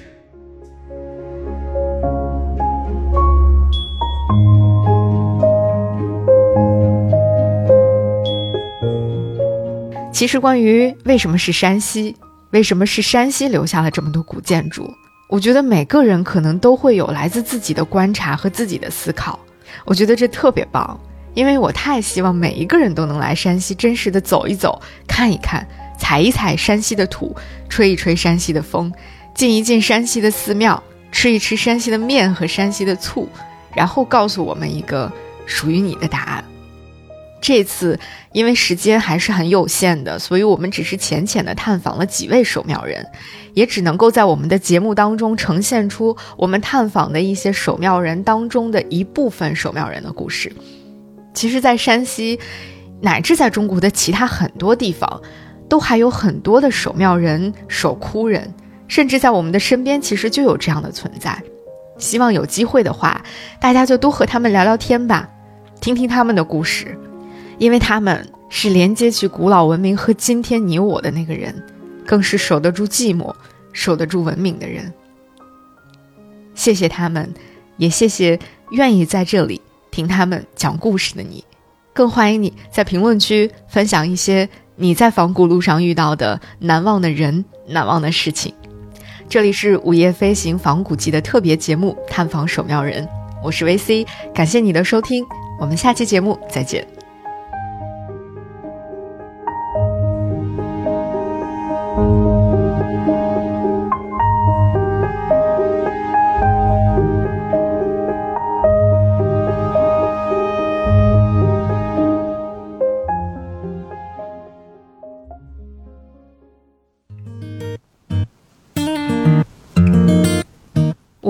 [10.12, 12.14] 其实，关于为什么是山西，
[12.50, 14.88] 为什么是山西留下了这么多古建筑？
[15.28, 19.36] 我觉得每个人可能都会有来自自己的观察和自己的思考，
[19.84, 20.98] 我觉得这特别棒，
[21.36, 25.68] 因为我太希望每一个人都能来山西真实的走一走、看一看、
[25.98, 27.36] 踩一踩山西的土、
[27.68, 28.90] 吹一吹山西的风、
[29.34, 30.82] 进一进山西的寺庙、
[31.12, 33.28] 吃一吃山西的面和山西的醋，
[33.74, 35.12] 然后告诉我们一个
[35.44, 36.44] 属于你的答案。
[37.38, 38.00] 这次
[38.32, 43.06] 因为时间还是很有限的，所以我们只是浅浅的探访了几位守庙人，
[43.52, 50.50] 也只能够在我们的节目当中呈现出我们探访的一些守庙人当中的一部分守庙人的故事。
[51.36, 52.40] 其实，在山西，
[53.02, 55.20] 乃至在中国的其他很多地方，
[55.68, 58.54] 都还有很多的守庙人、守窟人，
[58.88, 61.38] 甚至在我们的身边，其实就有这样的存在。
[61.98, 63.22] 希望有机会的话，
[63.60, 65.28] 大家就多和他们聊聊天吧，
[65.78, 66.98] 听听他们的故事，
[67.58, 71.54] 因为他们是连接起古老文明和今天你我的那个人，
[72.06, 73.30] 更是守得住寂寞、
[73.74, 74.90] 守得住文明的人。
[76.54, 77.30] 谢谢他们，
[77.76, 78.38] 也谢谢
[78.70, 79.60] 愿意在这里
[79.96, 81.42] 听他们讲故事的你，
[81.94, 88.54] 更欢迎你在评论区分享一些你在仿古路上遇到的难忘的人、难忘的事情。
[89.26, 93.02] 这里是午夜飞行仿古记的特别节目《探访守庙人》，
[93.42, 95.24] 我是 VC，感谢你的收听，
[95.58, 96.95] 我们下期节目再见。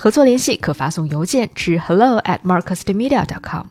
[0.00, 3.66] 合作联系可发送邮件至 hello at marcusmedia.com。